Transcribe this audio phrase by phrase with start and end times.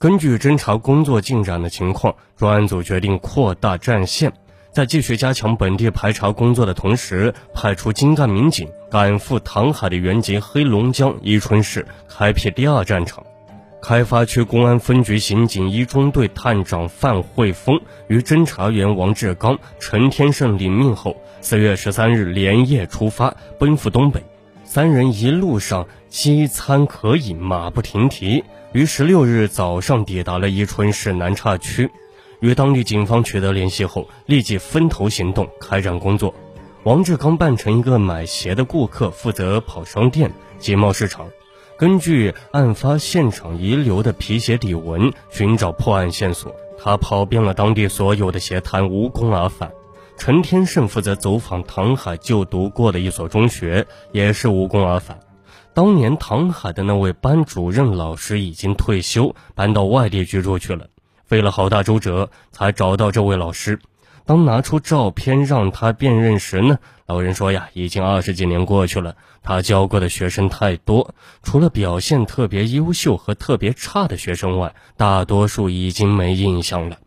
[0.00, 4.32] 根据侦查工作进展的情况，专案组决定扩大战线，
[4.72, 13.22] 在继续加强本地排查工作的同时，派出精干民警赶赴唐海的原籍黑龙江伊春市，开辟第二战场。
[13.82, 17.78] 开发区公安分局刑警一中队探长范慧峰
[18.08, 24.24] 与侦查员王志刚、陈天胜领命后，四月十三日连夜出发，奔赴东北。
[24.64, 28.42] 三人一路上饥餐渴饮，马不停蹄。
[28.72, 31.90] 于十六日早上抵达了伊春市南岔区，
[32.38, 36.32] 与当地警方取得联系后，立即分头行动，开展工作。
[36.84, 40.30] 王志刚扮成一个买鞋的顾客，负责跑商店、
[40.60, 41.26] 集贸市场，
[41.76, 46.54] 根据案发现场遗留的皮鞋底纹寻找破案线索。
[46.78, 49.72] 他跑遍了当地所有的鞋摊，无功而返。
[50.16, 55.18] 陈天胜负责走访唐海就读过的一所中学，也是无功而返。
[55.80, 60.88] 当年唐海的那位班主任老师已经退休，搬到外地居住去了，
[61.24, 63.80] 费了好大周折才找到这位老师。
[64.26, 76.98] 当拿出照片让他辨认时呢，老人说呀，已经二十几年过去了，他教过的学生太多，除了表现特别优秀和特别差的学生外，大多数已经没印象了。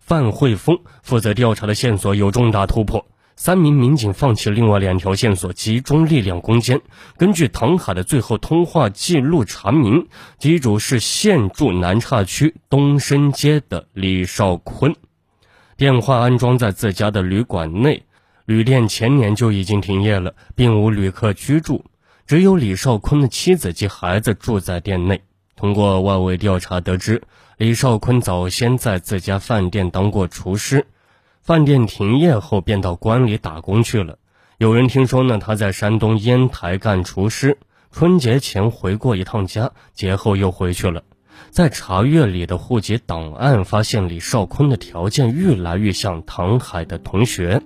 [0.00, 3.06] 范慧峰负责调查的线索有重大突破。
[3.38, 6.80] 三名民警放弃另外两条线索，集中力量攻坚。
[7.18, 14.96] 根据唐海的最后通话记录查明，机主是现住南岔区东升街的李少坤，
[15.76, 18.02] 电话安装在自家的旅馆内。
[18.46, 21.84] 旅店前年就已经停业了，并无旅客居住，
[22.26, 25.20] 只有李少坤的妻子及孩子住在店内。
[25.56, 27.22] 通过外围调查得知，
[27.58, 30.86] 李少坤早先在自家饭店当过厨师。
[31.46, 34.18] 饭店停业后，便到关里打工去了。
[34.58, 37.56] 有人听说呢，他在山东烟台干厨师，
[37.92, 41.04] 春节前回过一趟家，节后又回去了。
[41.50, 47.62] 在查阅里的户籍档案，发现李少坤的条件越来越像唐海的同学，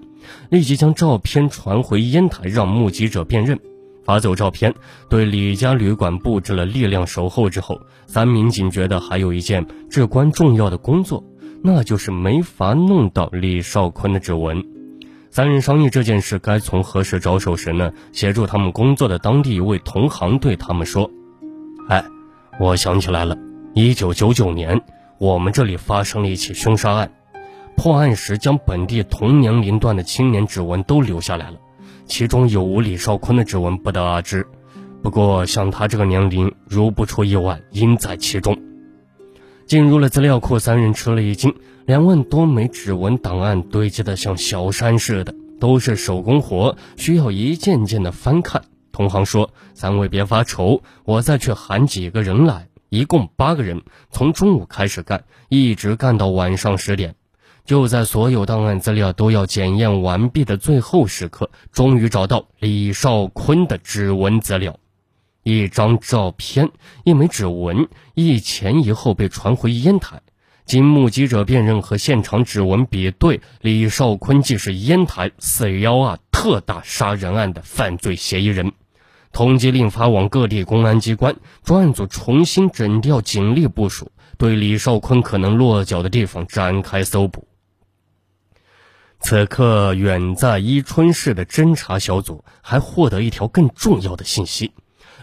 [0.51, 3.59] 立即将照片传回烟台，让目击者辨认。
[4.05, 4.75] 发走照片，
[5.09, 11.25] 对李家旅馆布置了力量守候之后，三民警觉得还有一件至关重要的工作。
[11.63, 14.65] 那就是没法弄到李少坤的指纹。
[15.31, 17.93] 三人商议这件事该从何时着手时呢？
[18.13, 21.09] 协助他们工作的当地一位同行对他们说
[21.89, 22.03] ：“哎，
[22.59, 23.37] 我想起来了，
[23.75, 24.81] 一九九九年
[25.19, 27.13] 我们这里发生了一起凶杀案，
[27.77, 31.59] 破案时将本地同年龄段的青年指纹都留下来了，
[32.07, 34.47] 其中有无李少坤的指纹不得而知。
[35.03, 38.59] 不过像他这个年龄，如不出意外，应在其中。”
[39.71, 41.55] 进入了资料库，三人吃了一惊，
[41.87, 48.65] 两万多枚指纹档案堆积的像小山似的，都是手工活，需要一件件的翻看。
[48.91, 53.81] 同行说：“三位别发愁，我再去喊几个人来，一共八个人，
[54.11, 57.15] 从中午开始干，一直干到晚上十点。
[57.65, 64.77] 就在所有档案资料都要检验完毕的最后时刻，终于找到李少坤的指纹资料。”
[65.51, 66.71] 一张照片，
[67.05, 70.23] 一枚指纹，一前一后被传回烟台。
[70.65, 78.73] 经目击者辨认和现场指纹比对，李少坤即是烟台四幺二特大杀人案的犯罪嫌疑人。
[79.33, 81.35] 通缉令发往各地公安机关，
[81.65, 87.49] 专案组重新整调警力部署，对李少坤可能落脚的地方展开搜捕。
[89.19, 94.73] 此刻，远在伊春市的侦查小组还获得一条更重要的信息。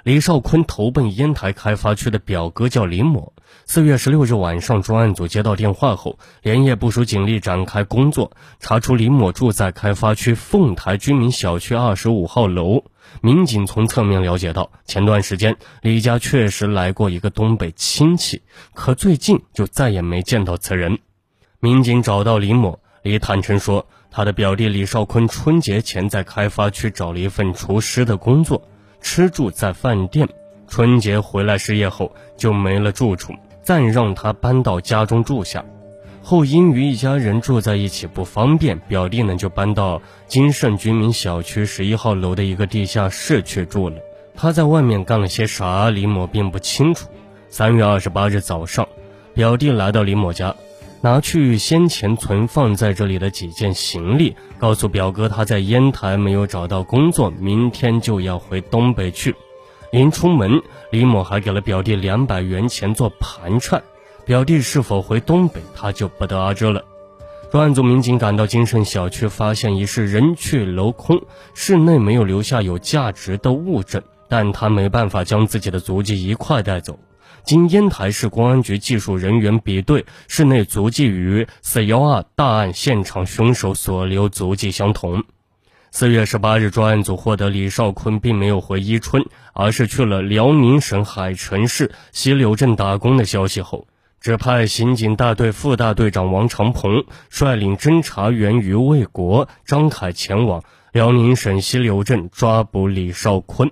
[0.08, 3.34] 李少坤投奔烟台开发区的表哥叫林某。
[3.66, 8.32] 四月十六日晚上，专案组接到电话后，连夜部署警力展开工作，
[8.62, 12.86] 查出林某住在开发区凤台居民小区二十五号楼。
[13.20, 18.42] 民警从侧面了解到，前段时间李家确实来过一个东北亲戚，
[18.74, 21.00] 可最近就再也没见到此人。
[21.60, 28.70] 民警找到林某，李坦诚说，他的表弟李少坤春节前在开发区找了一份厨师的工作。
[29.02, 30.28] 吃住在饭店，
[30.68, 35.64] 春节回来失业后就没了住处，暂让他搬到家中住下。
[36.22, 43.96] 后因与一家人住在一起不方便，表弟呢就搬到金盛居民小区十一号楼的一个地下室去住了。
[44.36, 47.08] 他在外面干了些啥，李某并不清楚。
[47.50, 48.88] 三月二十八日早上，
[49.34, 50.54] 表弟来到李某家。
[51.02, 59.36] 拿去先前存放在这里的几件行李，告诉表哥他在烟台没有找到工作，明天就要回东北去。
[59.92, 60.62] 临出门，
[60.92, 63.82] 李某还给了表弟两百元钱做盘缠。
[64.26, 66.84] 表弟是否回东北，他就不得而知了。
[67.50, 71.22] 专案组民警赶到金盛小区，发现已是人去楼空，
[71.54, 77.00] 室内没有留下有价值的物证，但他没办法将自己的足迹一块带走。
[77.48, 85.24] 经烟台市公安局技术人员比对，室内足迹与四幺二大案现场凶手所留足迹相同。
[85.90, 93.88] 四月十八日，专案组获得李少坤并没有回伊春，而是去了辽宁省海城市西柳镇打工的消息后，
[94.20, 100.62] 指派刑警大队副大队长王长鹏率领侦查员于卫国、张凯前往
[100.92, 103.72] 辽宁省西柳镇抓捕李少坤。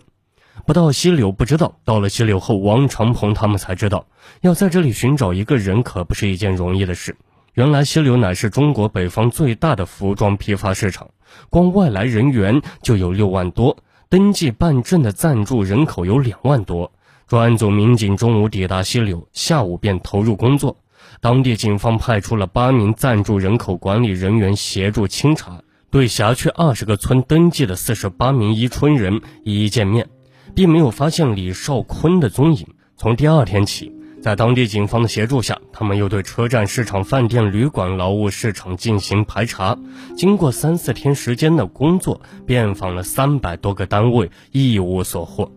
[0.65, 4.07] 不到西柳不知道，到了西柳后，王长鹏他们才知道，
[4.41, 7.15] 要在这里寻找一个人可不是一件容易的事。
[7.53, 11.11] 原来西柳乃是中国北方最大的服装批发市场，
[11.51, 13.77] 光外来人员就有六万多，
[14.09, 16.91] 登记办证的暂住人口有两万多。
[17.27, 20.77] 专案组民警中午抵达西柳，下午便投入工作。
[21.21, 25.61] 当地警方派出了八名暂住人口管理人员协助清查，
[25.91, 30.07] 对辖区二十个村登记的四十八名伊春人一一见面。
[30.53, 32.67] 并没有发现李少坤的踪影。
[32.97, 39.77] 从第二天起，在当地警方的协助下，他们又对车站、市场、饭店、旅馆、劳务市场进行排查。
[40.15, 45.51] 经过三四天时间的工作，遍访了三百多个单位，一无所获。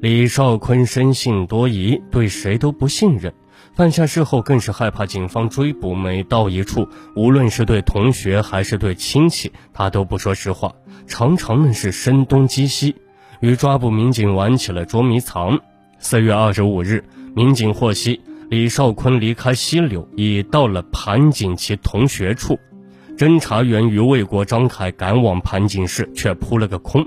[0.00, 3.34] 李少坤生性多疑，对谁都不信任。
[3.74, 5.94] 犯下事后，更是害怕警方追捕。
[5.94, 10.72] 每到一处，无论是对同学还是对亲戚，他都不说实话，
[11.06, 12.94] 常常呢是声东击西。
[13.40, 15.60] 与抓捕民警玩起了捉迷藏。
[15.98, 17.04] 四月二十五日，
[17.34, 22.58] 民警获悉李少坤离开西柳，已到了盘锦其同学处。
[23.16, 27.04] 侦查员于卫国、张凯赶往盘锦市，却扑了个空。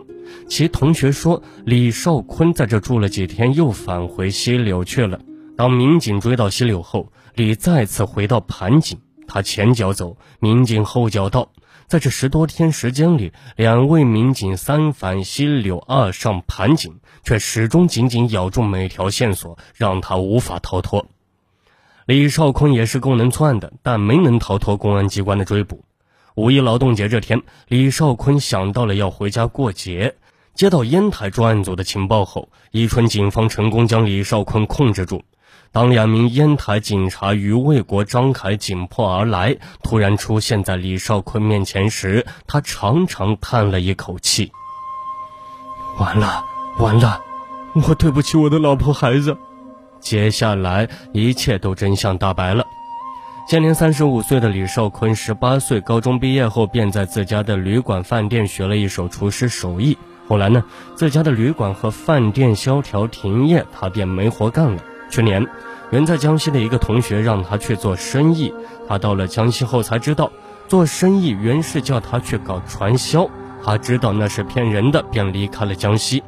[0.48, 5.20] 其同学说，李少坤在这住了几天，又返回西柳去了。
[5.58, 11.50] 当民警追到西柳后，李再次回到盘锦，他前脚走，民警后脚到。
[11.92, 21.08] 在这十多天时间里，两位民警三返西柳，二上盘锦，却始终紧紧咬住每条线索，让他无法逃脱。
[22.06, 25.84] 李少坤也是够能窜的，但没能逃脱公安机关的追捕。
[26.36, 30.16] 五一劳动节这天，李少坤想到了要回家过节。
[30.54, 35.24] 接到烟台专案组的情报后，伊春警方成功将李少坤控制住。
[35.74, 44.52] 当两名烟台警察于卫国、张凯紧迫而来，突然出现在李少坤面前时，他长长叹了一口气
[45.98, 46.44] ：“完了，
[46.78, 47.22] 完了，
[47.88, 49.38] 我对不起我的老婆孩子。”
[50.02, 52.66] 接下来一切都真相大白了。
[53.48, 59.98] 现年三十五岁的李少坤，十八岁高中毕业后，便在自家的旅馆、饭店学了一手厨师手艺。
[60.28, 60.66] 后来呢，
[60.96, 64.84] 自家的旅馆和饭店萧条停业，他便没活干了。
[65.12, 65.46] 去年，
[65.92, 68.54] 原在江西的一个同学让他去做生意。
[68.88, 70.32] 他到了江西后才知道，
[70.70, 73.30] 做生意原是叫他去搞传销。
[73.62, 76.24] 他知道那是骗人的，便离开了江西，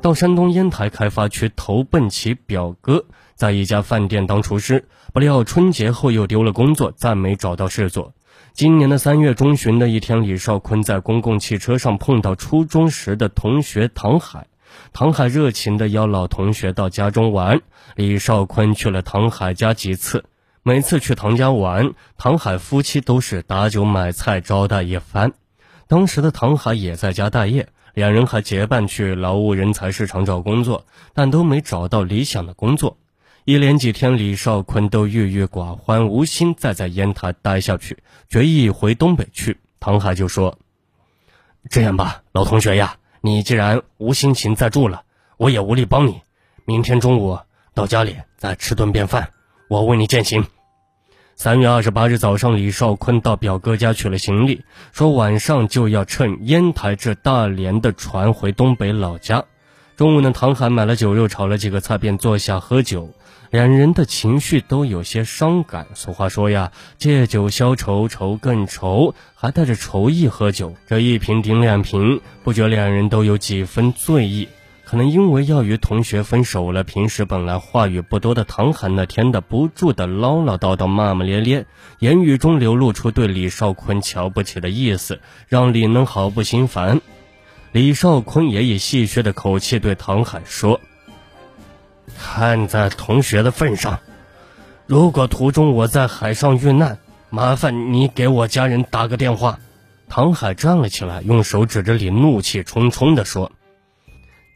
[0.00, 3.04] 到山东烟台开发区投奔其表哥，
[3.34, 4.86] 在一家饭店当厨师。
[5.12, 8.14] 不料春节后又丢了工作，再没找到事做。
[8.52, 14.46] 今年的三月中旬的一天，李少坤在公共汽车上碰到初中时的同学唐海。
[14.92, 17.60] 唐海热情地邀老同学到家中玩，
[17.96, 20.24] 李少坤去了唐海家几次，
[20.62, 25.32] 每次去唐家玩，唐海夫妻都是打酒买菜招待一番。
[25.86, 32.96] 当时的唐海也在家待业，两人还结伴去劳务人才市场找工作，但都没找到理想的工作。
[33.44, 39.58] 一连几天，李少坤都郁郁寡欢，无心再在烟台待下去，决意回东北去。
[39.80, 40.58] 唐海就说
[41.70, 45.02] ：“这样吧，老同学呀。”你既然无心情再住了，
[45.36, 46.22] 我也无力帮你。
[46.64, 47.38] 明天中午
[47.74, 49.30] 到家里再吃顿便饭，
[49.68, 50.46] 我为你践行。
[51.36, 54.62] 三月二十八日早上，李少坤到表哥家取了行李，
[54.92, 59.44] 说晚上就要乘烟台至大连的船回东北老家。
[59.96, 63.10] 中午呢，唐海买了酒肉，炒了几个菜，便坐下喝酒。
[63.50, 65.88] 两人的情绪都有些伤感。
[65.94, 70.74] 俗话说呀，借酒消愁，愁更愁，还带着愁意喝酒。
[70.86, 74.48] 这一瓶顶两瓶，不觉两人都有几分醉意。
[74.84, 81.66] 可能因为要与同学分手了，平时本来话语不多的唐寒那天的不住的唠唠叨叨、骂骂咧咧，
[81.98, 87.00] 言语中流露出对李少坤瞧不起的意思，让李能毫不心烦。
[87.72, 90.80] 李少坤也以戏谑的口气对唐海说。
[92.18, 94.00] 看在同学的份上，
[94.86, 96.98] 如果途中我在海上遇难，
[97.28, 99.58] 麻烦你给我家人打个电话。
[100.08, 103.52] 唐海站了起来，用手指着李，怒气冲冲地说：“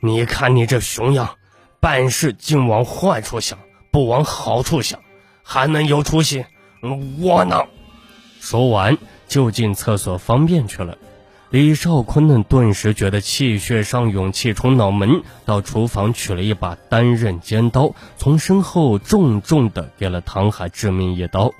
[0.02, 1.37] 你看你这熊样，
[1.78, 3.58] 办事竟往坏处想，
[3.92, 4.99] 不往好处想，
[5.44, 6.44] 还能有出息？
[7.20, 7.68] 窝囊！”
[8.40, 10.99] 说完就进厕所方便去了。
[11.54, 21.52] 李少坤呢，顿时觉得气血上涌，气冲脑门，到厨房取了一把单刃尖刀，从身后重重的给了唐海致命一刀。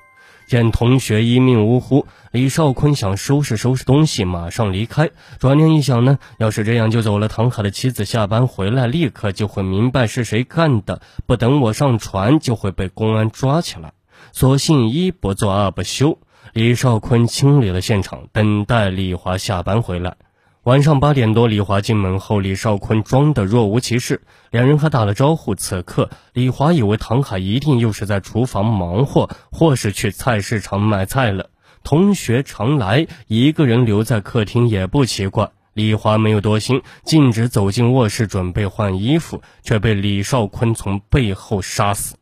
[0.49, 5.11] 见同学一命呜呼，李少坤想收拾收拾东西，马上离开。
[5.39, 13.93] 转念一想呢，要是这样就走了，唐海的妻子下班回来，立刻就会明白是谁干的，不等我上船，就会被公安抓起来。
[14.33, 16.19] 索性一不做二不休，
[16.53, 20.17] 李少坤清理了现场，等待李华下班回来。
[20.63, 25.55] 晚上八点多，李华进门后，李少坤装得若无其事，两人还打了招呼。
[25.55, 31.51] 此刻，李华以为唐海一定又是在厨房忙活，或是去菜市场买菜了。
[31.83, 35.51] 同学常来，一个人留在客厅也不奇怪。
[35.75, 42.15] 李华没有多心，径直走进卧室准备换衣服，却被李少坤从背后杀死。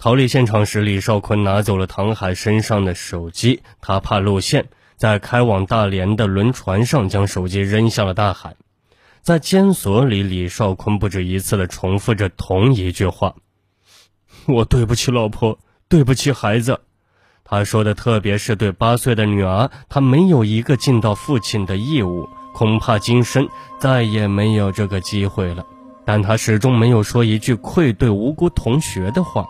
[0.00, 4.68] 逃离现场时，李少坤拿走了唐海身上的手机，他怕露馅。
[4.96, 8.54] 在开往大连的轮船上，将手机扔向了大海。
[9.22, 13.34] 在监所里，李少坤不止一次地重复着同一句话
[14.46, 16.80] ：“我对不起老婆，对不起孩子。”
[17.42, 23.48] 他说的特别是对八岁的女儿，他没有一个尽到父亲的义务，恐怕今生
[23.80, 25.66] 再也没有这个机会了。
[26.04, 29.44] 但他始终没有说一句愧对无辜同学的话。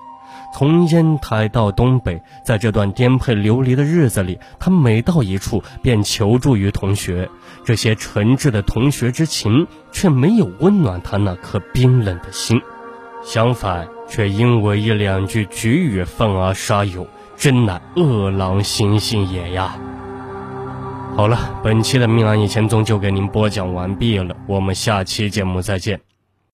[0.52, 7.28] 从烟台到东北，在这段颠沛流离的日子里，他每到一处便求助于同学。
[7.64, 12.60] 这些诚挚的同学之情，却没有温暖他那颗冰冷的心，
[13.22, 19.78] 相反，却因为一两句菊语愤而杀友，真乃恶狼心性也呀！
[21.14, 26.07] 好了，本期的命案一千宗就给您播讲完毕了，我们下期节目再见。